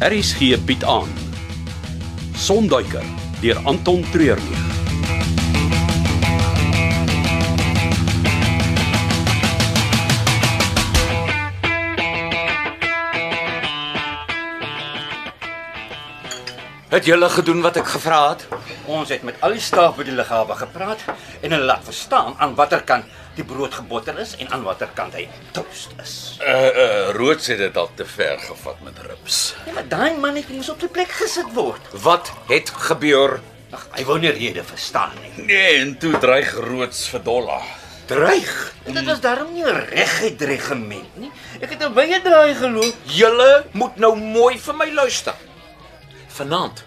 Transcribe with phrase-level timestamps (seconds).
[0.00, 1.08] Aries gee Piet aan.
[2.32, 3.04] Sonduiker
[3.42, 4.69] deur Anton Treurnig.
[16.90, 18.40] Het julle gedoen wat ek gevra het?
[18.90, 21.04] Ons het met al die staf by die lughawe gepraat
[21.38, 23.06] en hulle laat verstaan aan watter kant
[23.36, 26.14] die brood gebotter is en aan watter kant hy toast is.
[26.42, 29.38] Uh uh Roods het dit al te ver gevat met rips.
[29.68, 31.92] Ja, maar daai mannetjie moes op die plek gesit word.
[32.02, 33.36] Wat het gebeur?
[33.70, 35.44] Ag, hy wou nie rede verstaan nie.
[35.46, 37.60] Nee, en toe dreig Roods vir Dolla.
[38.10, 38.50] Dreig.
[38.90, 41.30] En dit was daarom nie 'n reguit dreigement nie.
[41.60, 42.94] Ek het 'n baie draai geloop.
[43.04, 45.38] Julle moet nou mooi vir my luister.
[46.40, 46.84] Vanaand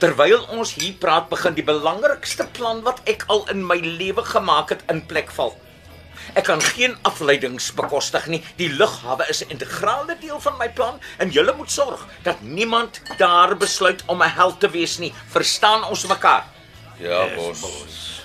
[0.00, 4.74] terwyl ons hier praat, begin die belangrikste plan wat ek al in my lewe gemaak
[4.74, 5.54] het in plek val.
[6.36, 8.42] Ek kan geen afleidings bekostig nie.
[8.60, 13.00] Die lughawe is 'n integrale deel van my plan en julle moet sorg dat niemand
[13.18, 15.14] daar besluit om 'n held te wees nie.
[15.28, 16.44] Verstaan ons mekaar?
[16.98, 18.15] Ja, yes, bos.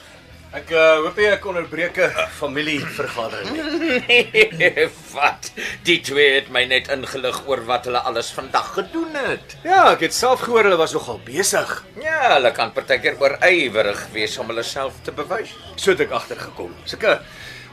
[0.52, 4.24] Ek uh, hoop jy ek onderbreek 'n familievergadering nie.
[4.60, 5.48] Nee, wat?
[5.88, 9.56] Die twee het my net ingelig oor wat hulle alles vandag gedoen het.
[9.64, 11.72] Ja, ek het self gehoor hulle was nogal besig.
[12.04, 15.56] Ja, hulle kan partykeer oorywerig wees om hulle self te bewys.
[15.80, 16.76] So het ek agtergekom.
[16.84, 17.22] Sulke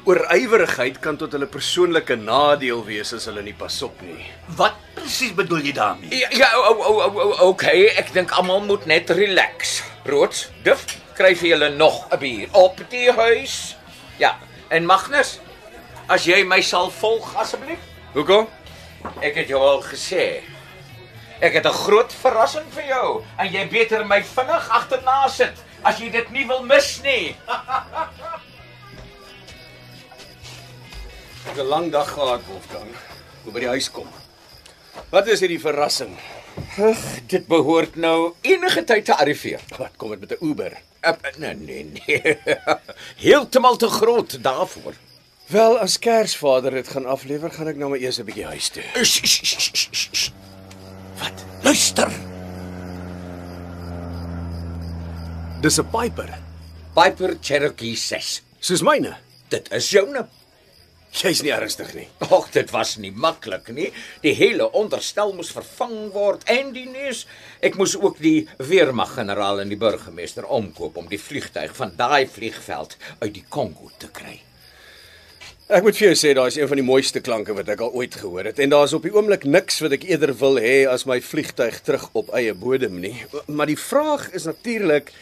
[0.07, 4.23] oorywerigheid kan tot hulle persoonlike nadeel wees as hulle nie pas op nie.
[4.55, 6.15] Wat presies bedoel jy daarmee?
[6.23, 9.81] Ja, ja o, o, o, o, okay, ek dink almal moet net relax.
[10.07, 10.87] Roods, duf,
[11.19, 13.77] kry vir julle nog 'n bier op die huis.
[14.19, 14.39] Ja,
[14.69, 15.41] en Magnus,
[16.07, 17.79] as jy my sal volg asseblief.
[18.15, 18.49] Hoekom?
[19.21, 20.43] Ek het jou al gesê.
[21.41, 25.99] Ek het 'n groot verrassing vir jou en jy beter my vinnig agterna sit as
[25.99, 27.37] jy dit nie wil mis nie.
[31.47, 32.91] Ek het 'n lang dag gehad, Wolfgang.
[33.45, 34.09] Moet by die huis kom.
[35.11, 36.19] Wat is hierdie verrassing?
[37.27, 39.61] Dit behoort nou enige tyd te arriveer.
[39.79, 40.88] Wat kom dit met 'n Uber?
[41.01, 42.39] Uh, nee nee nee.
[43.27, 44.95] Heeltemal te groot daarvoor.
[45.47, 48.83] Wel, as Kersvader dit gaan aflewer, gaan ek nou maar eers 'n bietjie huis toe.
[49.05, 50.29] Sh, sh, sh, sh, sh, sh.
[51.23, 51.45] Wat?
[51.63, 52.11] Luister.
[55.63, 56.35] Dis 'n Piper,
[56.95, 58.43] Piper Cherokee 6.
[58.61, 59.17] soos myne.
[59.49, 60.27] Dit is joune.
[61.15, 62.07] Jy's nie ernstig nie.
[62.29, 63.89] Och, dit was nie maklik nie.
[64.23, 67.25] Die hele onderstel moes vervang word en die neus.
[67.65, 72.99] Ek moes ook die weermaggeneraal en die burgemeester omkoop om die vliegtyg van daai vliegveld
[73.25, 74.37] uit die Kongo te kry.
[75.69, 77.97] Ek moet vir jou sê, daai is een van die mooiste klanke wat ek al
[78.01, 81.05] ooit gehoor het en daar's op die oomblik niks wat ek eerder wil hê as
[81.09, 83.19] my vliegtyg terug op eie bodem nie.
[83.53, 85.13] Maar die vraag is natuurlik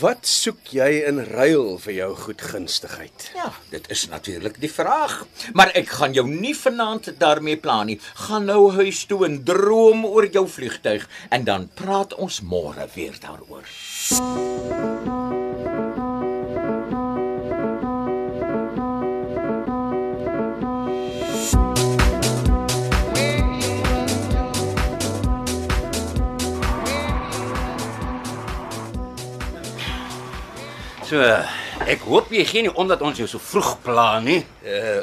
[0.00, 3.26] Wat soek jy in ruil vir jou goedgunstigheid?
[3.36, 5.26] Ja, dit is natuurlik die vraag.
[5.52, 7.98] Maar ek gaan jou nie vanaand daarmee pla nie.
[8.24, 13.20] Gaan nou huis toe en droom oor jou vliegtyg en dan praat ons môre weer
[13.20, 13.68] daaroor.
[31.12, 31.20] So,
[31.92, 34.38] ek hoop jy gee nie omdat ons jou so vroeg pla nie.
[34.64, 35.02] Uh,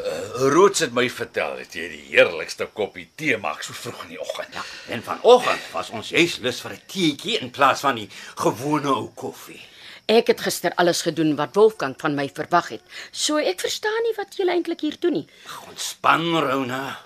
[0.50, 4.18] Roods het my vertel dat jy die heerlikste koppie tee maak so vroeg in die
[4.18, 4.56] oggend.
[4.58, 4.64] Ja,
[4.96, 8.08] en vanoggend was ons juis lus vir 'n teetjie in plaas van die
[8.42, 9.62] gewone ou koffie.
[10.08, 12.82] Ek het gister alles gedoen wat Wolfgang van my verwag het.
[13.12, 15.28] So ek verstaan nie wat julle eintlik hier doen nie.
[15.46, 16.98] Ag, Ontspan, Rona.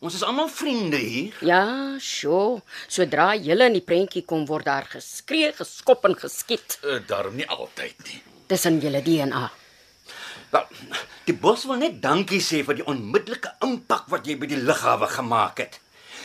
[0.00, 1.30] Ons is almal vriende hier.
[1.40, 2.62] Ja, sjo.
[2.88, 6.80] Sodra julle in die prentjie kom word daar geskree, geskop en geskiet.
[6.82, 8.22] Uh, daarom nie altyd nie.
[8.48, 9.50] Dis in julle DNA.
[10.52, 10.66] Wel,
[11.24, 15.08] die bos wil net dankie sê vir die onmiddellike impak wat jy by die lughawe
[15.08, 15.78] gemaak het.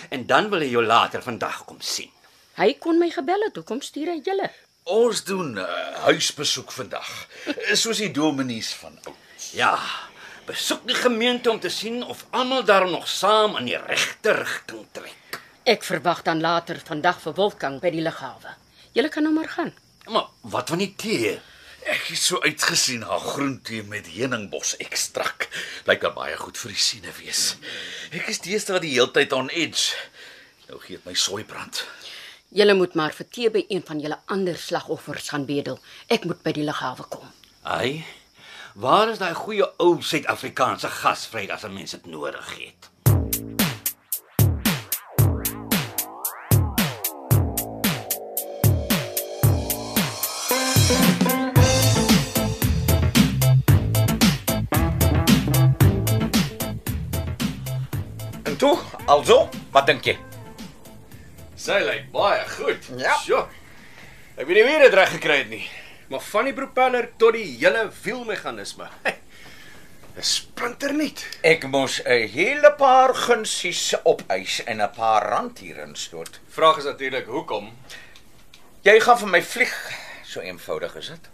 [0.10, 2.12] En dan wil hy jou later vandag kom sien.
[2.58, 4.50] Hy kon my gebel het, hoekom stuur hy julle?
[4.88, 7.10] Ons doen 'n uh, huisbesoek vandag,
[7.48, 9.16] uh, soos die dominees van oud.
[9.54, 9.78] Ja,
[10.48, 14.86] besoek die gemeente om te sien of almal daar nog saam in die regte rigting
[14.92, 15.40] trek.
[15.64, 18.56] Ek verwag dan later vandag vir Wolfgang by die lughawe.
[18.96, 19.74] Julle kan nou maar gaan.
[20.08, 21.40] Maar wat van die tee?
[22.08, 25.50] Het so uitgesien na groentee met heuningbos ekstrak.
[25.90, 27.42] Lyk daar baie goed vir die siene wees.
[28.16, 29.98] Ek is deesdae die heeltyd on edge.
[30.70, 31.82] Nou gee dit my soeibrand.
[32.56, 35.82] Julle moet maar vir tee by een van julle ander slagoffers gaan bedel.
[36.08, 37.28] Ek moet by die lughawe kom.
[37.68, 38.06] Ai,
[38.80, 42.90] waar is daai goeie ou Suid-Afrikaanse gasvryheid as 'n mens dit nodig het?
[59.08, 60.18] Also, wat dink jy?
[61.58, 62.90] Sy lyk baie goed.
[63.00, 63.16] Ja.
[63.24, 63.46] Sjoe.
[64.38, 65.64] Ek weet nie hoe jy dit reg gekry het nie,
[66.12, 68.90] maar van die propeller tot die hele wielmeganisme.
[70.18, 71.24] Dis splinternuut.
[71.46, 76.40] Ek moes 'n hele paar gunsies opeis en 'n paar rand hier instoot.
[76.50, 77.72] Vraag is natuurlik hoekom?
[78.82, 79.76] Jy gaan vir my vlieg.
[80.26, 81.30] So eenvoudig is dit.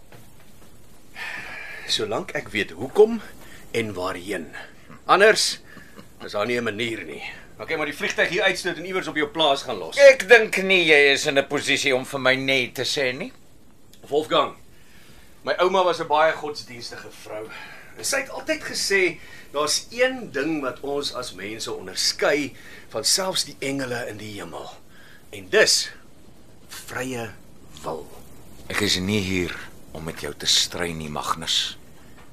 [1.88, 3.22] Solank ek weet hoekom
[3.72, 4.56] en waarheen.
[5.06, 5.60] Anders
[6.24, 7.24] is daar nie 'n manier nie.
[7.64, 9.96] Okay, maar die vliegtyg hier uitstoot en iewers op jou plaas gaan los.
[10.12, 13.32] Ek dink nie jy is in 'n posisie om vir my nee te sê nie.
[14.10, 14.58] Wolfgang.
[15.48, 17.48] My ouma was 'n baie godsdienstige vrou.
[17.98, 19.20] En sy het altyd gesê
[19.54, 22.56] daar's een ding wat ons as mense onderskei
[22.90, 24.70] van selfs die engele in die hemel.
[25.30, 25.90] En dis
[26.68, 27.32] vrye
[27.84, 28.08] wil.
[28.68, 29.56] Ek is nie hier
[29.92, 31.78] om met jou te stry nie, Magnus.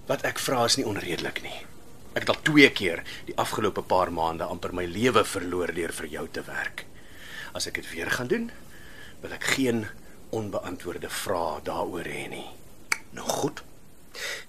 [0.06, 1.69] Wat ek vra is nie onredelik nie.
[2.10, 6.08] Ek het al twee keer die afgelope paar maande amper my lewe verloor deur vir
[6.10, 6.84] jou te werk.
[7.54, 8.48] As ek dit weer gaan doen,
[9.22, 9.84] wil ek geen
[10.34, 12.48] onbeantwoorde vrae daaroor hê nie.
[13.14, 13.62] Nou goed.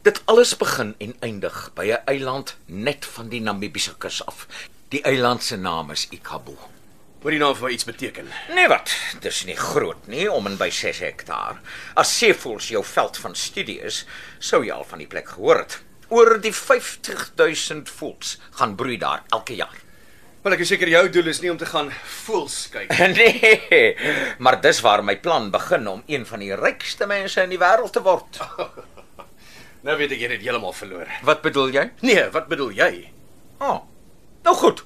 [0.02, 4.48] Dit alles begin en eindig by 'n eiland net van die Namibiese kus af.
[4.90, 6.58] Die eiland se naam is Ikabo.
[7.22, 8.28] Wat die naam vir iets beteken.
[8.56, 11.62] Nee wat, dis nie groot nie, om en by 6 hektaar.
[11.94, 14.06] As Seevoels jou veld van studie is,
[14.40, 15.82] sou jy al van die plek gehoor het.
[16.12, 19.78] Oor die 50000 voels gaan broei daar elke jaar.
[20.42, 21.92] Wel ek is seker jou doel is nie om te gaan
[22.26, 22.92] voels kyk.
[23.16, 23.96] Nee,
[24.44, 27.96] maar dis waar my plan begin om een van die rykste mense in die wêreld
[27.96, 28.42] te word.
[29.82, 31.10] Nou weet ek jy het heeltemal verloor.
[31.26, 31.88] Wat bedoel jy?
[32.06, 32.92] Nee, wat bedoel jy?
[33.58, 33.80] Oh.
[34.46, 34.84] Nou goed.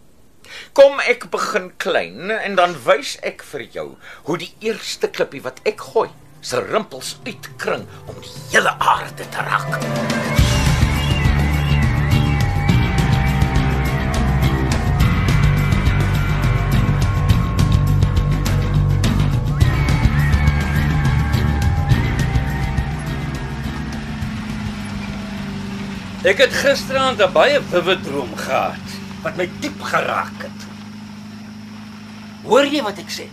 [0.77, 3.87] Kom ek begin klein en dan wys ek vir jou
[4.29, 6.07] hoe die eerste klippie wat ek gooi,
[6.39, 10.54] se rimpels uitkring om die hele aarde te raak.
[26.25, 30.63] Ek het gisteraand 'n baie vivid droom gehad wat my diep geraak het.
[32.43, 33.27] Hoor jy wat ek sê?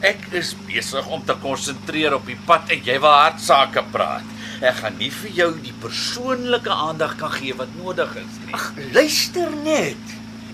[0.00, 4.24] Ek is besig om te konsentreer op die pad en jy wil hartsake praat.
[4.62, 8.54] Ek gaan nie vir jou die persoonlike aandag kan gee wat nodig is nie.
[8.54, 10.04] Ag, luister net.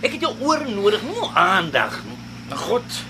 [0.02, 2.18] Ek het jou oor nodig, nie jou aandag nie.
[2.48, 3.02] Nou goed.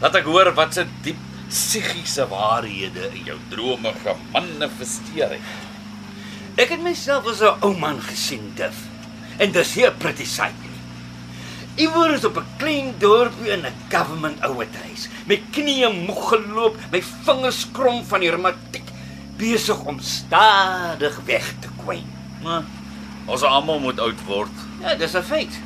[0.00, 1.18] Laat ek hoor wat se diep
[1.48, 5.65] psigiese waarhede in jou drome gemanifesteer het.
[6.56, 8.76] Ek het myself as 'n ou man gesien, Dif.
[9.38, 10.54] En dis hier 'n pretty sight.
[10.62, 11.84] nie.
[11.86, 17.66] Iewers op 'n klein dorpie in 'n government ouethuis, my knieë moeg geloop, my vingers
[17.72, 18.88] krom van die reumatiek,
[19.36, 22.06] besig om stadig weg te kwyn.
[22.42, 22.62] Maar
[23.26, 24.50] Ons almal moet oud word.
[24.80, 25.60] ja, dis 'n feit.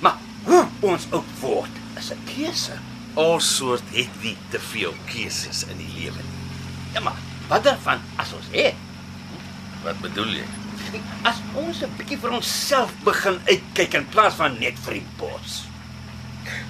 [0.00, 2.72] Maar hoe ons oud word is 'n keuse.
[3.14, 6.92] Ons soort het nie te veel keuses in die lewe nie.
[6.94, 7.14] Ja, maar
[7.48, 8.74] wat daarvan as ons het?
[9.84, 10.46] Wat bedoel jy?
[11.28, 15.64] As ons 'n bietjie vir onsself begin uitkyk in plaas van net vir die bos.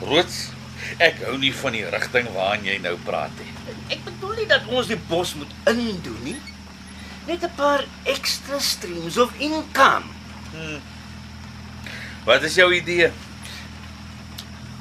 [0.01, 0.51] Roots,
[0.99, 3.53] ek hou nie van die rigting waarin jy nou praat nie.
[3.95, 6.41] Ek bedoel nie dat ons die bos moet indoen nie.
[7.27, 10.11] Net 'n paar ekstra streams of income.
[12.25, 13.13] Wat is jou idee?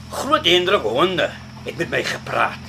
[0.10, 1.32] Groot Hendrik Honde
[1.66, 2.64] het met my gepraat.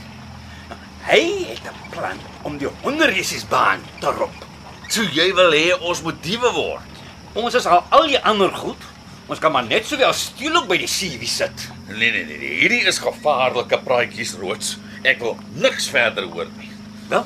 [1.04, 4.43] Hy het 'n plan om die honderesiesbaan te rop.
[4.88, 6.98] So jy wil hê ons moet diewe word.
[7.34, 8.80] Ons is al al die ander goed.
[9.24, 11.68] Ons kan maar net sowel steel ook by die CV sit.
[11.88, 12.58] Nee nee nee, nee.
[12.60, 14.76] hierdie is gevaarlike praatjies roots.
[15.04, 16.68] Ek wil niks verder hoor nie.
[17.08, 17.24] Wel,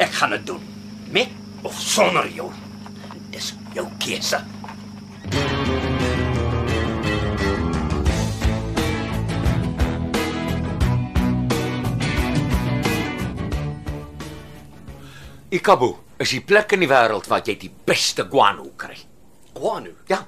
[0.00, 0.64] ek gaan dit doen.
[1.12, 1.36] Met
[1.66, 2.48] of sonder jou.
[3.34, 4.40] Dis jou keuse.
[15.56, 18.96] Ikabo is die plek in die wêreld waar jy die beste guano kry.
[19.56, 19.92] Guano.
[20.08, 20.26] Ja,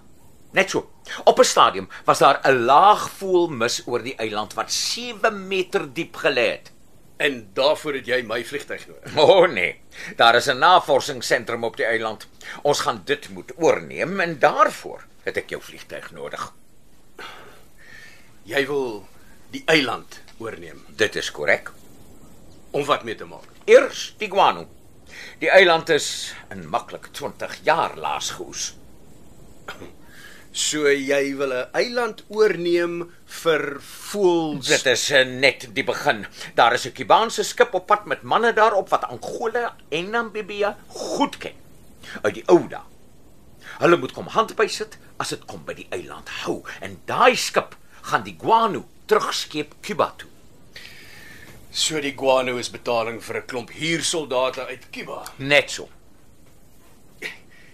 [0.57, 0.91] net so.
[1.25, 5.93] Op 'n stadium was daar 'n laag voel mis oor die eiland wat 7 meter
[5.93, 6.73] diep gelê het.
[7.17, 9.17] En daarvoor het jy my vliegtyg nodig.
[9.17, 9.81] O oh, nee,
[10.17, 12.29] daar is 'n navorsingsentrum op die eiland.
[12.63, 16.53] Ons gaan dit moet oorneem en daarvoor het ek jou vliegtyg nodig.
[18.43, 19.09] Jy wil
[19.51, 20.85] die eiland oorneem.
[20.97, 21.73] Dit is korrek.
[22.71, 23.45] Om wat mee te maak?
[23.65, 24.69] Eers die guano.
[25.39, 28.73] Die eiland is in maklik 20 jaar laas geoes.
[30.51, 34.67] So jy wil 'n eiland oorneem vir voels.
[34.67, 36.27] Dit is uh, net die begin.
[36.59, 41.39] Daar is 'n Kubaanse skip op pad met manne daarop wat Angola en Namibië goed
[41.39, 41.55] ken.
[42.23, 42.83] Uit die ou dae.
[43.79, 47.77] Hulle moet kom handby sit as dit kom by die eiland hou en daai skip
[48.11, 50.38] gaan die guano terugskeep Kuba toe.
[51.71, 55.23] So die guano is betaling vir 'n klomp huursoldate uit Kuba.
[55.37, 55.89] Net so.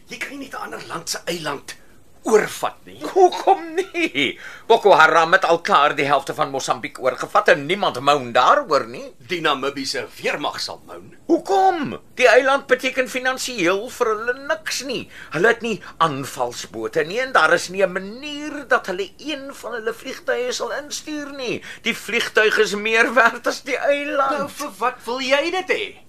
[0.09, 1.77] Jy kan nie net 'n ander land se eiland
[2.25, 2.99] oorvat nie.
[3.15, 4.39] Hoekom nie?
[4.69, 9.05] Boko Haram het al klaar die helfte van Mosambiek oorgevat en niemand moan daaroor nie.
[9.29, 11.13] Die Namibiese weermag sal moan.
[11.29, 11.99] Hoekom?
[12.19, 15.03] Die eiland beteken finansiëel vir hulle niks nie.
[15.37, 19.73] Hulle het nie aanvalsbote nie en daar is nie 'n manier dat hulle een van
[19.79, 21.63] hulle vliegtye sal instuur nie.
[21.83, 24.39] Die vliegtuig is meer werd as die eiland.
[24.39, 26.05] Nou vir wat wil jy dit hê?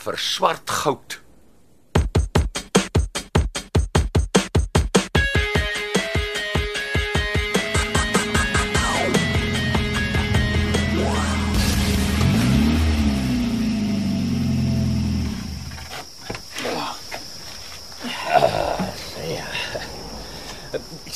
[0.00, 1.19] vir swart goud.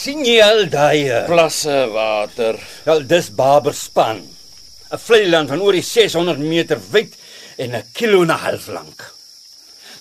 [0.04, 2.58] Sien jy al daai uh, Plasse water.
[2.84, 4.20] Wel, dis Barberspan.
[4.92, 7.16] 'n Vlei land van oor die 600 meter wyd
[7.56, 9.00] en 'n kilo en 'n half lank.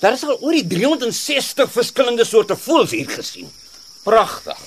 [0.02, 3.48] Daar is al oor die 360 verskillende soorte voëls hier gesien.
[4.04, 4.60] Pragtig.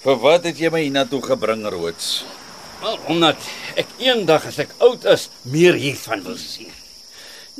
[0.00, 2.24] Vir wat het jy my hiernatoe gebring, Roods?
[2.80, 3.36] Wel, omdat
[3.76, 6.72] ek eendag as ek oud is, meer hiervan wil sien.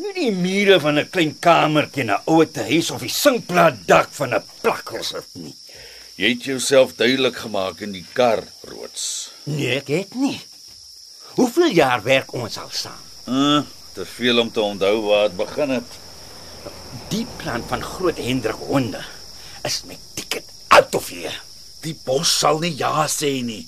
[0.00, 4.08] Nie die mure van 'n klein kamertjie in 'n ouete huis of die sinkplaat dak
[4.16, 5.54] van 'n plakhuis nie.
[6.20, 9.30] Jy het jouself duidelik gemaak in die kar, Roods.
[9.48, 10.36] Nee, ek het nie.
[11.38, 13.06] Hoeveel jaar werk ons al saam?
[13.24, 13.62] Uh,
[13.96, 15.96] te veel om te onthou waar dit begin het.
[17.08, 19.00] Die plan van groot Hendrik Honde
[19.64, 21.32] is met ticket out of here.
[21.86, 23.62] Die bos sal nie ja sê nie.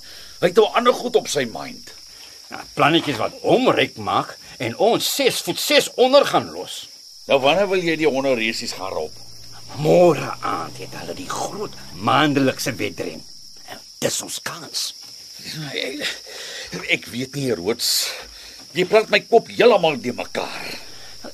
[0.44, 1.94] Hy het nou ander goed op sy mind.
[2.52, 6.82] Nou, plannetjies wat hom ryk maak en ons 6 voet 6 onder gaan los.
[7.32, 9.21] Nou wanneer wil jy die honderresies gaan rob?
[9.80, 11.72] Môre aand het hulle die groot
[12.04, 13.22] maandelikse wedren.
[13.70, 14.84] En dis ons kans.
[15.72, 18.10] Ek, ek weet nie, Roods.
[18.76, 20.68] Jy praat my kop heeltemal de mekaar.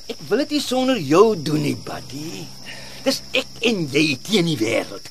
[0.09, 2.45] Ek wil dit nie sonder jou doen nie, buddy.
[3.05, 5.07] Dis ek en jy teen die wêreld.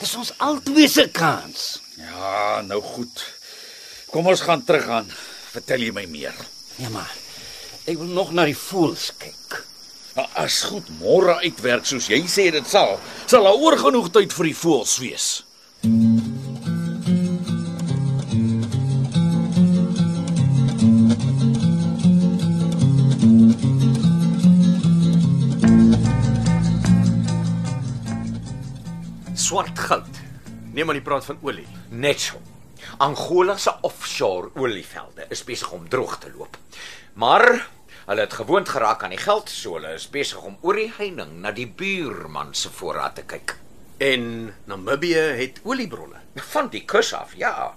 [0.00, 1.78] Dis ons albei se kans.
[1.98, 3.24] Ja, nou goed.
[4.12, 5.08] Kom ons gaan terug aan.
[5.54, 6.36] Vertel jy my meer.
[6.80, 7.12] Ja maar
[7.86, 9.60] ek wil nog na die voëls kyk.
[10.16, 12.94] Nou as goed môre uitwerk soos jy sê dit sal,
[13.28, 15.26] sal daar oor genoeg tyd vir die voëls wees.
[29.36, 30.24] Swart goud.
[30.72, 31.68] Neem aan die praat van olie.
[31.92, 32.40] Net so.
[33.04, 36.56] Angola se offshore olievelde is besig om droog te loop.
[37.20, 37.66] Maar
[38.06, 41.40] hulle het gewoond geraak aan die geld, so hulle is besig om oor die heining
[41.42, 43.56] na die buurman se voorraad te kyk.
[43.98, 46.20] En Namibië het oliebronne.
[46.52, 47.74] Van die kus af, ja.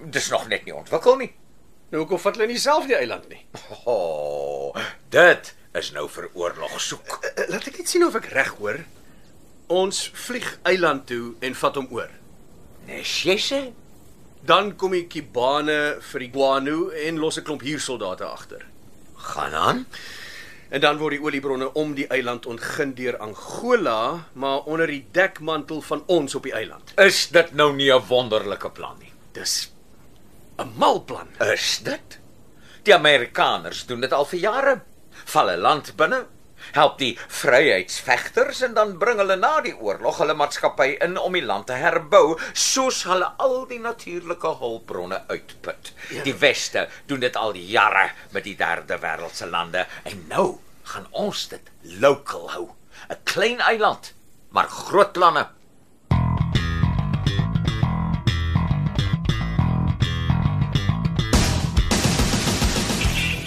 [0.00, 1.32] Dis nog net nie ontwikkel nie.
[1.90, 3.42] Nou hoekom vat hulle nie self die eiland nie?
[3.84, 3.94] O,
[4.72, 7.18] oh, dit is nou vir oorlog soek.
[7.18, 8.80] Uh, laat ek net sien of ek reg hoor.
[9.70, 12.10] Ons vlieg eiland toe en vat hom oor.
[12.88, 13.60] Nes jy sê?
[14.46, 18.69] Dan kom die Kibane vir die guano en los 'n klomp huursoldate agter.
[19.20, 19.86] Gaan aan.
[20.70, 25.80] En dan word die oliebronne om die eiland ontgin deur Angola, maar onder die dekmantel
[25.82, 26.92] van ons op die eiland.
[26.96, 29.12] Is dit nou nie 'n wonderlike plan nie?
[29.32, 29.72] Dis
[30.58, 31.28] 'n malplan.
[31.40, 32.18] Is dit?
[32.82, 34.80] Die Amerikaners doen dit al vir jare.
[35.24, 36.26] Val 'n land binne,
[36.72, 41.44] help die vryheidsvegters en dan bring hulle na die oorlog hulle maatskappy in om die
[41.44, 45.92] land te herbou soos hulle al die natuurlike hulpbronne uitput.
[46.10, 46.24] Ja.
[46.26, 50.48] Die weste doen dit al jare met die derde wêreldse lande en nou
[50.90, 51.72] gaan ons dit
[52.02, 52.66] local hou.
[53.08, 54.12] 'n Klein eiland,
[54.50, 55.48] maar groot planne.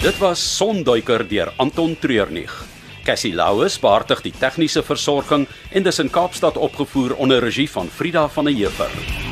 [0.04, 2.63] Dit was Sonduiker deur Anton Treurnig.
[3.04, 8.28] Cassie Louws beheer die tegniese versorging en dis in Kaapstad opgevoer onder regie van Frida
[8.28, 9.23] van der Heever.